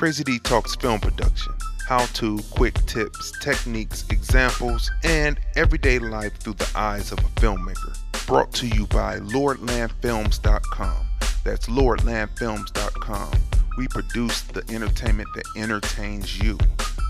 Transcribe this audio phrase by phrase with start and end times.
[0.00, 1.52] Crazy Dee talks film production,
[1.86, 8.26] how to, quick tips, techniques, examples, and everyday life through the eyes of a filmmaker.
[8.26, 11.06] Brought to you by LordlandFilms.com.
[11.44, 13.30] That's LordlandFilms.com.
[13.76, 16.56] We produce the entertainment that entertains you.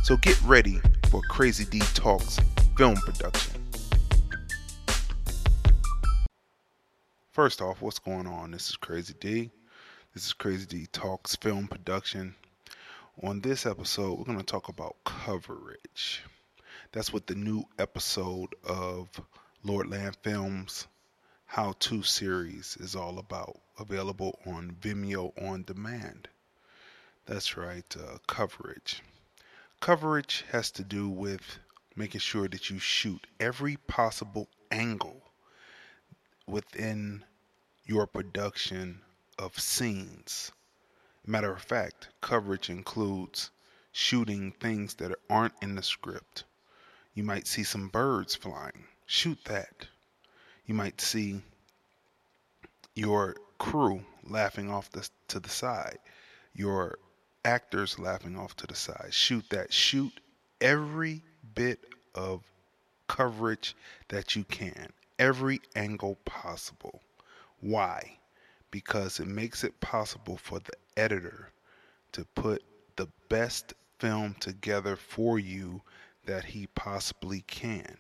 [0.03, 0.81] So get ready
[1.11, 2.41] for Crazy Dee Talks
[2.77, 3.63] film production.
[7.31, 8.51] First off, what's going on?
[8.51, 9.53] This is Crazy Dee.
[10.13, 12.35] This is Crazy Dee Talks film production.
[13.23, 16.23] On this episode, we're going to talk about coverage.
[16.93, 19.11] That's what the new episode of
[19.63, 20.87] Lordland Films
[21.45, 23.61] How To series is all about.
[23.79, 26.29] Available on Vimeo on demand.
[27.27, 29.03] That's right, uh, coverage.
[29.81, 31.59] Coverage has to do with
[31.95, 35.21] making sure that you shoot every possible angle
[36.47, 37.23] within
[37.85, 39.03] your production
[39.39, 40.53] of scenes.
[41.31, 43.53] Matter of fact, coverage includes
[43.93, 46.43] shooting things that aren't in the script.
[47.15, 48.89] You might see some birds flying.
[49.07, 49.87] Shoot that.
[50.67, 51.41] You might see
[52.97, 56.01] your crew laughing off the, to the side.
[56.53, 56.99] Your
[57.45, 59.15] actors laughing off to the side.
[59.15, 59.73] Shoot that.
[59.73, 60.19] Shoot
[60.61, 61.23] every
[61.55, 61.79] bit
[62.13, 62.43] of
[63.07, 63.77] coverage
[64.09, 67.03] that you can, every angle possible.
[67.61, 68.19] Why?
[68.71, 71.53] Because it makes it possible for the editor
[72.13, 72.63] to put
[72.97, 75.83] the best film together for you
[76.27, 77.99] that he possibly can.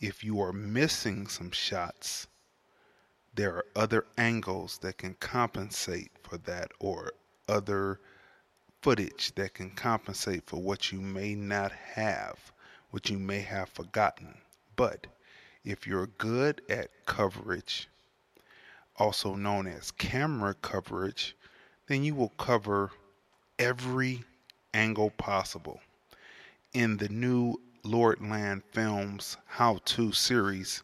[0.00, 2.26] If you are missing some shots,
[3.34, 7.12] there are other angles that can compensate for that or
[7.48, 8.00] other
[8.80, 12.52] footage that can compensate for what you may not have,
[12.90, 14.34] what you may have forgotten.
[14.76, 15.06] But
[15.64, 17.88] if you're good at coverage,
[18.96, 21.36] also known as camera coverage,
[21.86, 22.90] then you will cover
[23.58, 24.24] every
[24.72, 25.80] angle possible.
[26.72, 30.82] In the new Lordland Films How To series,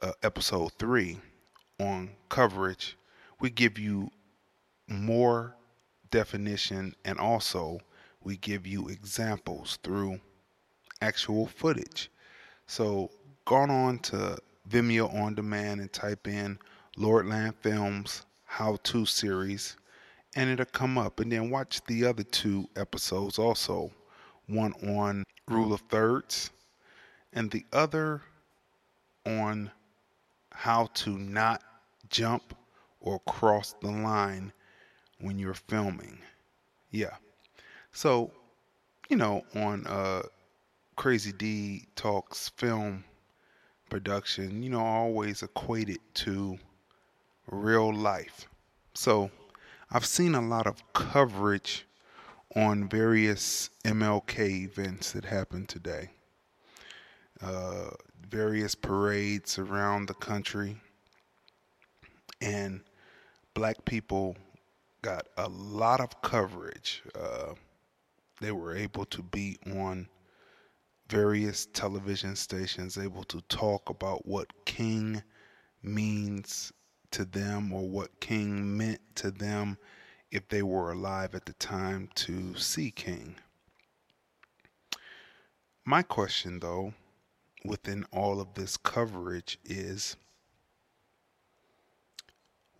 [0.00, 1.18] uh, episode 3
[1.80, 2.96] on coverage,
[3.40, 4.10] we give you
[4.86, 5.54] more
[6.10, 7.80] definition and also
[8.22, 10.20] we give you examples through
[11.00, 12.10] actual footage.
[12.66, 13.10] So
[13.44, 14.38] go on to
[14.68, 16.58] Vimeo on demand and type in
[16.98, 19.76] Lordland Films How To series
[20.34, 23.92] and it'll come up and then watch the other two episodes also
[24.46, 26.50] one on rule of thirds
[27.32, 28.22] and the other
[29.24, 29.70] on
[30.50, 31.62] how to not
[32.10, 32.52] jump
[33.00, 34.52] or cross the line
[35.20, 36.18] when you're filming.
[36.90, 37.14] Yeah.
[37.92, 38.32] So,
[39.08, 40.22] you know, on uh,
[40.96, 43.04] Crazy Dee Talks film
[43.88, 46.58] production, you know, always equate it to
[47.50, 48.46] real life.
[48.94, 49.30] So,
[49.90, 51.86] I've seen a lot of coverage
[52.54, 56.10] on various MLK events that happened today.
[57.40, 57.90] Uh,
[58.28, 60.76] various parades around the country,
[62.40, 62.80] and
[63.54, 64.36] black people
[65.02, 67.02] got a lot of coverage.
[67.14, 67.54] Uh,
[68.40, 70.08] they were able to be on
[71.08, 75.22] various television stations, able to talk about what King
[75.82, 76.72] means
[77.10, 79.78] to them or what King meant to them
[80.30, 83.36] if they were alive at the time to see King.
[85.84, 86.92] My question, though,
[87.64, 90.16] within all of this coverage is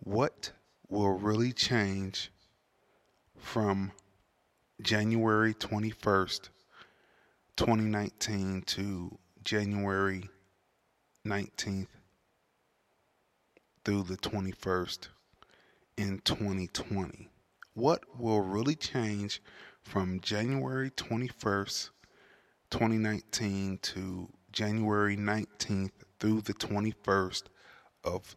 [0.03, 0.51] what
[0.87, 2.31] will really change
[3.37, 3.91] from
[4.81, 6.49] January 21st,
[7.55, 10.29] 2019 to January
[11.25, 11.87] 19th
[13.83, 15.07] through the 21st
[15.97, 17.29] in 2020.
[17.73, 19.41] What will really change
[19.83, 21.89] from January 21st,
[22.71, 27.43] 2019 to January 19th through the 21st
[28.03, 28.35] of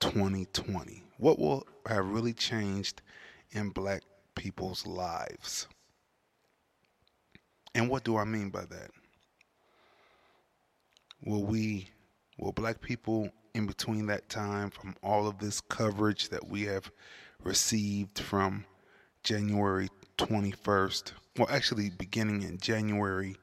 [0.00, 1.02] 2020?
[1.18, 3.02] What will have really changed
[3.50, 4.02] in black
[4.34, 5.66] people's lives?
[7.74, 8.90] And what do I mean by that?
[11.24, 11.88] Will we,
[12.38, 16.90] will black people in between that time from all of this coverage that we have
[17.42, 18.64] received from
[19.22, 23.36] January 21st, well, actually beginning in January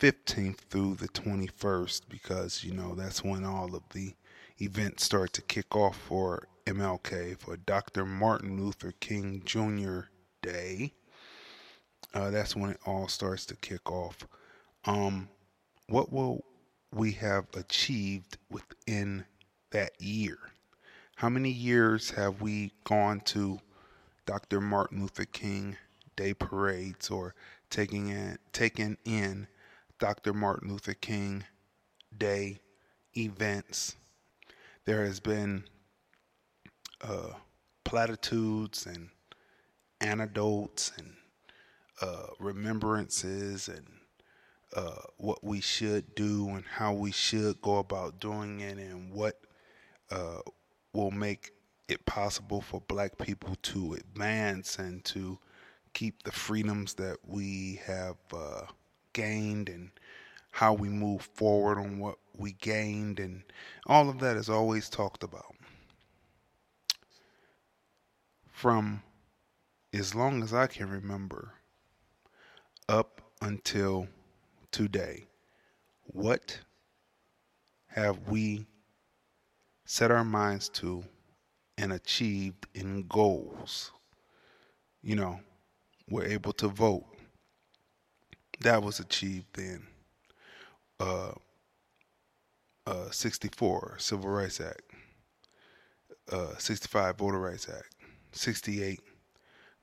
[0.00, 4.14] 15th through the 21st, because, you know, that's when all of the
[4.60, 8.04] events start to kick off for MLK, for Dr.
[8.04, 10.00] Martin Luther King Jr.
[10.42, 10.92] Day.
[12.14, 14.26] Uh, that's when it all starts to kick off.
[14.84, 15.28] Um,
[15.88, 16.44] what will
[16.92, 19.24] we have achieved within
[19.72, 20.38] that year?
[21.16, 23.60] How many years have we gone to
[24.24, 24.60] Dr.
[24.60, 25.76] Martin Luther King
[26.14, 27.34] Day parades or
[27.70, 29.48] taking in taking in
[29.98, 30.32] Dr.
[30.32, 31.44] Martin Luther King
[32.16, 32.60] Day
[33.16, 33.96] events.
[34.84, 35.64] There has been
[37.00, 37.30] uh,
[37.84, 39.10] platitudes and
[40.00, 41.14] anecdotes and
[42.00, 43.86] uh, remembrances and
[44.74, 49.41] uh, what we should do and how we should go about doing it and what
[50.12, 50.40] uh,
[50.92, 51.52] will make
[51.88, 55.38] it possible for black people to advance and to
[55.94, 58.62] keep the freedoms that we have uh,
[59.12, 59.90] gained and
[60.50, 63.42] how we move forward on what we gained and
[63.86, 65.54] all of that is always talked about.
[68.50, 69.02] From
[69.92, 71.54] as long as I can remember
[72.88, 74.08] up until
[74.70, 75.26] today
[76.04, 76.60] what
[77.88, 78.66] have we
[79.92, 81.04] set our minds to
[81.76, 83.92] and achieved in goals.
[85.02, 85.40] You know,
[86.08, 87.04] we're able to vote.
[88.60, 89.86] That was achieved then.
[90.98, 91.32] Uh,
[92.86, 94.80] uh, 64 Civil Rights Act,
[96.32, 97.94] uh, 65 Voter Rights Act,
[98.32, 98.98] 68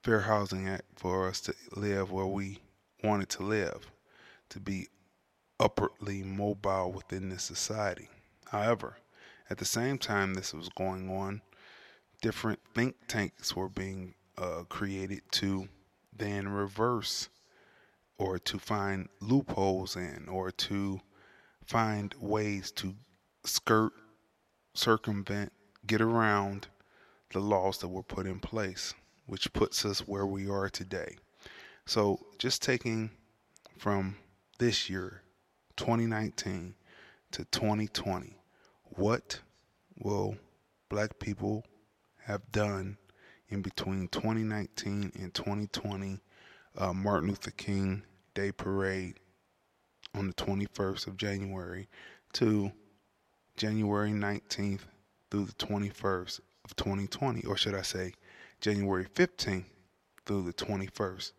[0.02, 2.58] Fair Housing Act for us to live where we
[3.04, 3.92] wanted to live,
[4.50, 4.88] to be
[5.60, 8.10] upwardly mobile within this society.
[8.48, 8.96] However,
[9.50, 11.42] at the same time this was going on,
[12.22, 15.68] different think tanks were being uh, created to
[16.16, 17.30] then reverse
[18.18, 21.00] or to find loopholes in or to
[21.66, 22.96] find ways to
[23.46, 23.94] skirt,
[24.74, 25.52] circumvent,
[25.88, 26.68] get around
[27.32, 28.94] the laws that were put in place,
[29.26, 31.16] which puts us where we are today.
[31.86, 33.12] So, just taking
[33.78, 34.18] from
[34.58, 35.22] this year,
[35.78, 36.76] 2019,
[37.32, 38.39] to 2020,
[39.00, 39.40] what
[39.98, 40.36] will
[40.90, 41.64] black people
[42.26, 42.98] have done
[43.48, 46.20] in between 2019 and 2020
[46.78, 48.04] uh, Martin Luther King
[48.34, 49.16] Day Parade
[50.14, 51.88] on the 21st of January
[52.34, 52.74] to
[53.56, 54.82] January 19th
[55.32, 58.12] through the 21st of 2020, or should I say
[58.60, 59.64] January 15th
[60.26, 61.32] through the 21st,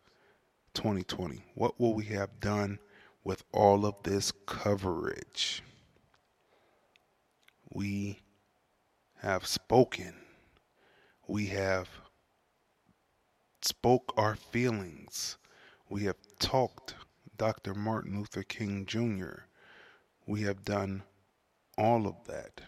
[0.72, 1.44] 2020.
[1.54, 2.78] What will we have done
[3.22, 5.62] with all of this coverage?
[7.72, 8.20] We
[9.18, 10.14] have spoken.
[11.26, 11.88] We have
[13.62, 15.38] spoke our feelings.
[15.88, 16.94] We have talked
[17.36, 17.74] Dr.
[17.74, 19.44] Martin Luther King Jr.
[20.26, 21.02] We have done
[21.78, 22.60] all of that.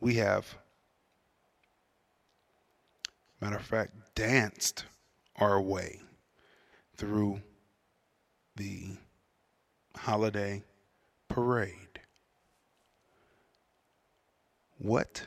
[0.00, 0.56] We have,
[3.40, 4.84] matter of fact, danced
[5.36, 6.00] our way
[6.96, 7.42] through
[8.56, 8.96] the
[9.96, 10.62] holiday
[11.28, 11.91] parade.
[14.82, 15.26] What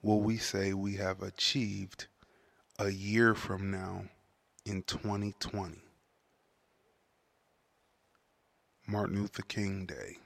[0.00, 2.06] will we say we have achieved
[2.78, 4.04] a year from now
[4.64, 5.80] in 2020?
[8.86, 10.18] Martin Luther King Day,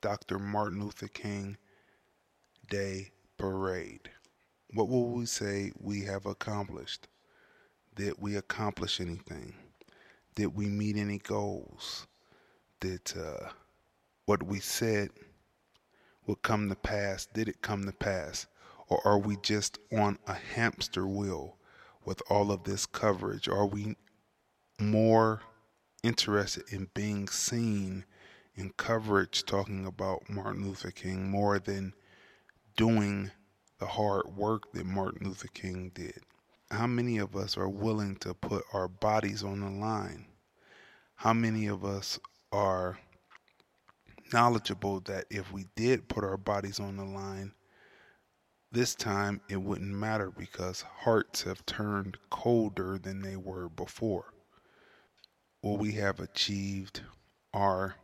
[0.00, 0.38] Dr.
[0.38, 1.58] Martin Luther King
[2.70, 4.08] Day Parade.
[4.72, 7.06] What will we say we have accomplished?
[7.94, 9.54] Did we accomplish anything?
[10.34, 12.06] Did we meet any goals?
[12.80, 13.50] Did uh,
[14.24, 15.10] what we said
[16.26, 17.26] will come to pass?
[17.26, 18.46] Did it come to pass?
[18.88, 21.56] Or are we just on a hamster wheel
[22.04, 23.48] with all of this coverage?
[23.48, 23.96] Are we
[24.78, 25.42] more
[26.02, 28.04] interested in being seen
[28.54, 31.94] in coverage talking about Martin Luther King more than
[32.76, 33.30] doing
[33.78, 36.20] the hard work that Martin Luther King did?
[36.70, 40.26] How many of us are willing to put our bodies on the line?
[41.16, 42.18] How many of us
[42.52, 42.98] are
[44.32, 47.52] knowledgeable that if we did put our bodies on the line,
[48.72, 54.32] this time it wouldn't matter because hearts have turned colder than they were before.
[55.62, 57.00] Will we have achieved
[57.54, 57.96] our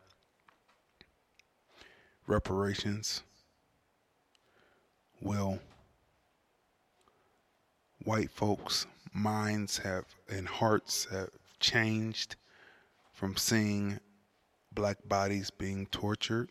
[2.27, 3.23] reparations?
[5.21, 5.61] Will
[8.05, 12.37] white folks' minds have and hearts have changed
[13.13, 14.01] from seeing
[14.75, 16.51] black bodies being tortured?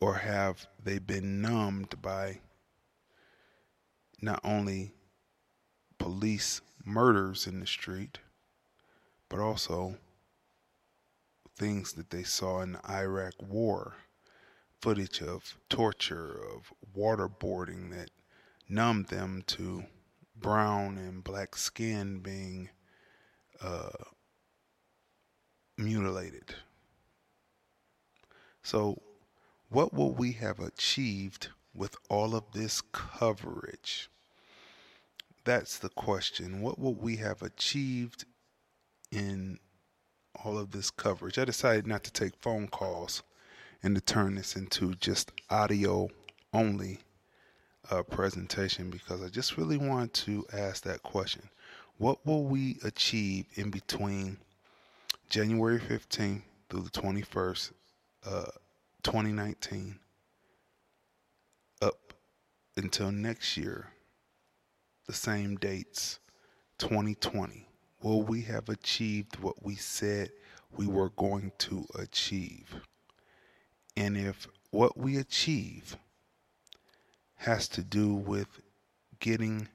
[0.00, 2.40] Or have they been numbed by
[4.20, 4.92] not only
[5.98, 8.18] police murders in the street,
[9.28, 9.96] but also
[11.56, 13.96] things that they saw in the Iraq War,
[14.80, 18.10] footage of torture, of waterboarding that
[18.68, 19.84] numbed them to
[20.38, 22.68] brown and black skin being
[23.60, 23.88] uh,
[25.76, 26.54] mutilated.
[28.62, 29.00] So,
[29.68, 34.08] what will we have achieved with all of this coverage?
[35.46, 36.60] that's the question.
[36.60, 38.26] What will we have achieved
[39.10, 39.58] in
[40.44, 41.38] all of this coverage?
[41.38, 43.22] I decided not to take phone calls
[43.82, 46.08] and to turn this into just audio
[46.52, 46.98] only
[47.90, 51.48] uh, presentation because I just really want to ask that question.
[51.96, 54.38] What will we achieve in between
[55.28, 57.72] January 15th through the 21st,
[58.24, 58.44] uh,
[59.02, 59.98] 2019,
[61.82, 62.14] up
[62.76, 63.92] until next year,
[65.06, 66.20] the same dates,
[66.78, 67.68] 2020?
[68.02, 70.30] Will we have achieved what we said
[70.76, 72.76] we were going to achieve?
[73.96, 75.96] And if what we achieve
[77.36, 78.60] has to do with
[79.18, 79.68] getting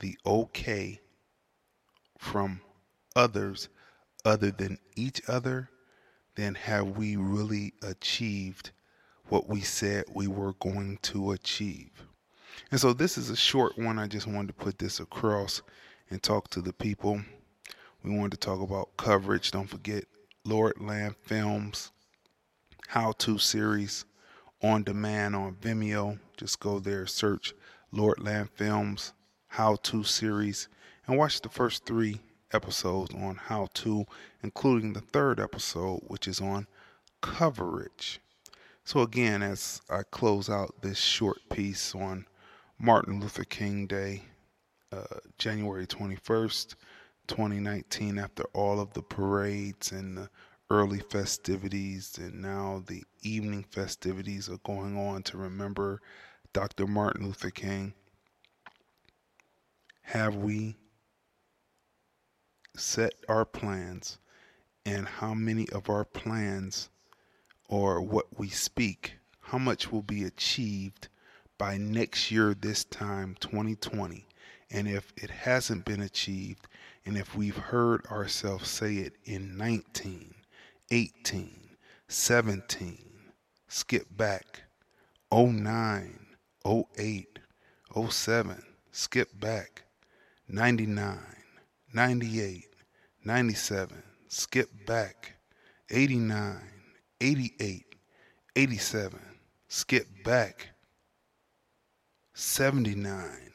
[0.00, 1.00] the okay
[2.18, 2.60] from
[3.14, 3.68] others
[4.26, 5.70] other than each other,
[6.34, 8.72] then have we really achieved
[9.28, 11.90] what we said we were going to achieve?
[12.70, 13.98] And so this is a short one.
[13.98, 15.62] I just wanted to put this across
[16.10, 17.22] and talk to the people.
[18.02, 19.50] We wanted to talk about coverage.
[19.50, 20.04] Don't forget
[20.46, 21.92] Lordland Films
[22.88, 24.04] how to series
[24.62, 26.18] on demand on Vimeo.
[26.36, 27.54] Just go there, search
[27.92, 29.12] Lordland Films
[29.48, 30.68] how to series,
[31.06, 32.20] and watch the first three
[32.56, 34.06] episodes on how to,
[34.42, 36.66] including the third episode, which is on
[37.20, 38.20] coverage.
[38.84, 42.26] So, again, as I close out this short piece on
[42.78, 44.22] Martin Luther King Day,
[44.92, 46.74] uh, January 21st,
[47.26, 50.30] 2019, after all of the parades and the
[50.70, 56.00] early festivities, and now the evening festivities are going on to remember
[56.52, 56.86] Dr.
[56.86, 57.92] Martin Luther King.
[60.02, 60.76] Have we
[62.76, 64.18] set our plans,
[64.84, 66.88] and how many of our plans
[67.68, 71.08] or what we speak, how much will be achieved
[71.58, 74.26] by next year, this time, 2020?
[74.70, 76.66] And if it hasn't been achieved,
[77.04, 80.34] and if we've heard ourselves say it in 19,
[80.90, 81.70] 18,
[82.08, 82.98] 17,
[83.68, 84.62] skip back,
[85.32, 86.26] 09,
[86.64, 87.38] 08,
[88.10, 89.84] 07, skip back,
[90.48, 91.18] 99,
[91.92, 92.64] 98,
[93.24, 95.36] 97, skip back,
[95.90, 96.60] 89,
[97.20, 97.84] 88,
[98.56, 99.20] 87,
[99.68, 100.68] skip back,
[102.34, 103.52] 79,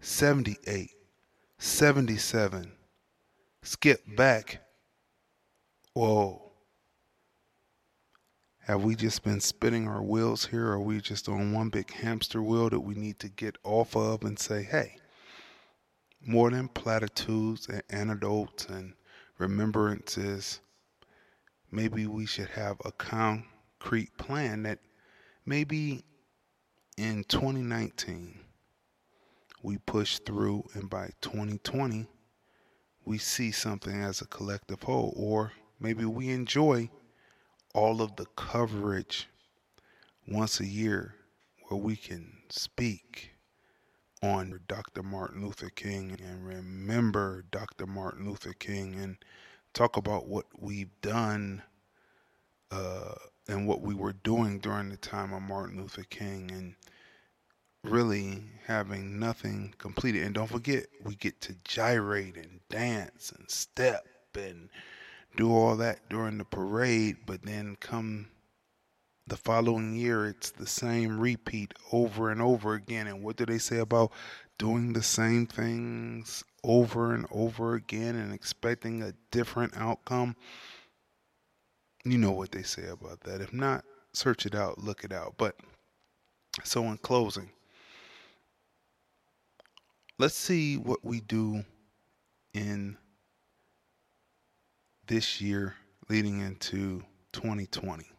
[0.00, 0.90] 78,
[1.58, 2.72] 77,
[3.62, 4.60] skip back.
[5.94, 6.52] Whoa.
[8.66, 10.68] Have we just been spinning our wheels here?
[10.68, 13.96] Or are we just on one big hamster wheel that we need to get off
[13.96, 14.96] of and say, hey,
[16.24, 18.94] more than platitudes and anecdotes and
[19.38, 20.60] remembrances,
[21.70, 24.78] maybe we should have a concrete plan that
[25.44, 26.04] maybe
[26.96, 28.38] in 2019
[29.62, 32.06] we push through and by 2020
[33.04, 36.88] we see something as a collective whole or maybe we enjoy
[37.74, 39.28] all of the coverage
[40.28, 41.14] once a year
[41.68, 43.31] where we can speak
[44.22, 45.02] on Dr.
[45.02, 47.86] Martin Luther King and remember Dr.
[47.86, 49.16] Martin Luther King and
[49.74, 51.62] talk about what we've done
[52.70, 53.14] uh,
[53.48, 56.74] and what we were doing during the time of Martin Luther King and
[57.82, 60.22] really having nothing completed.
[60.22, 64.68] And don't forget, we get to gyrate and dance and step and
[65.36, 68.28] do all that during the parade, but then come
[69.26, 73.06] the following year, it's the same repeat over and over again.
[73.06, 74.12] And what do they say about
[74.58, 80.36] doing the same things over and over again and expecting a different outcome?
[82.04, 83.40] You know what they say about that.
[83.40, 85.34] If not, search it out, look it out.
[85.38, 85.56] But
[86.64, 87.50] so, in closing,
[90.18, 91.64] let's see what we do
[92.54, 92.96] in
[95.06, 95.76] this year
[96.08, 97.02] leading into
[97.32, 98.11] 2020.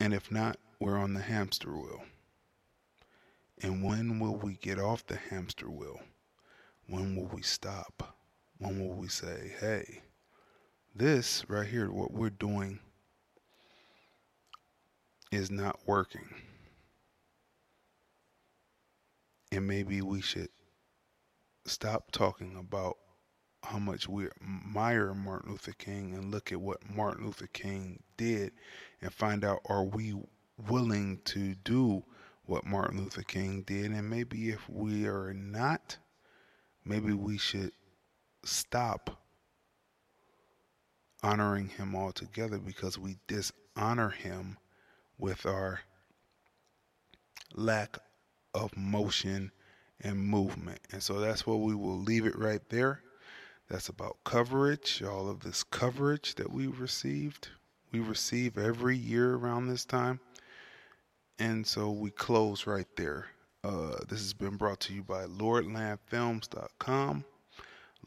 [0.00, 2.02] And if not, we're on the hamster wheel.
[3.62, 6.00] And when will we get off the hamster wheel?
[6.88, 8.16] When will we stop?
[8.56, 10.00] When will we say, hey,
[10.94, 12.80] this right here, what we're doing
[15.30, 16.28] is not working?
[19.52, 20.48] And maybe we should
[21.66, 22.96] stop talking about
[23.62, 28.52] how much we admire Martin Luther King and look at what Martin Luther King did
[29.00, 30.14] and find out are we
[30.68, 32.02] willing to do
[32.44, 35.96] what Martin Luther King did and maybe if we are not
[36.84, 37.72] maybe we should
[38.44, 39.22] stop
[41.22, 44.56] honoring him altogether because we dishonor him
[45.18, 45.80] with our
[47.54, 47.98] lack
[48.54, 49.52] of motion
[50.00, 50.80] and movement.
[50.92, 53.02] And so that's where we will leave it right there.
[53.70, 57.50] That's about coverage, all of this coverage that we received.
[57.92, 60.18] We receive every year around this time.
[61.38, 63.26] And so we close right there.
[63.62, 67.24] Uh, this has been brought to you by LordlandFilms.com.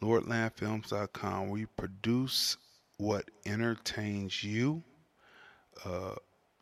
[0.02, 1.50] LordlandFilms.com.
[1.50, 2.58] We produce
[2.98, 4.84] what entertains you.
[5.86, 6.16] Uh,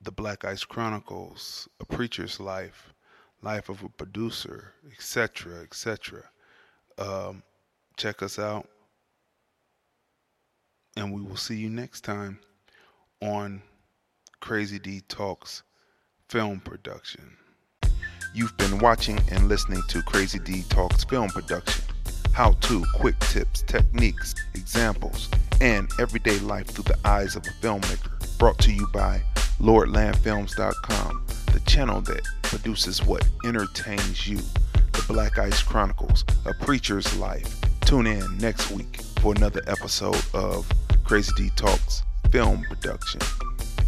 [0.04, 2.94] the Black Ice Chronicles, A Preacher's Life,
[3.42, 6.24] Life of a Producer, etc., etc.
[7.00, 7.42] Um,
[7.98, 8.68] check us out,
[10.98, 12.40] and we will see you next time
[13.22, 13.62] on
[14.40, 15.64] Crazy Dee Talks
[16.30, 17.38] Film Production.
[18.34, 21.84] You've been watching and listening to Crazy Dee Talks Film Production.
[22.34, 25.30] How to, quick tips, techniques, examples,
[25.60, 28.38] and everyday life through the eyes of a filmmaker.
[28.38, 29.22] Brought to you by
[29.60, 34.40] LordlandFilms.com, the channel that produces what entertains you.
[34.94, 37.60] The Black Ice Chronicles, A Preacher's Life.
[37.82, 40.68] Tune in next week for another episode of
[41.12, 43.20] Crazy Dee Talks Film Production.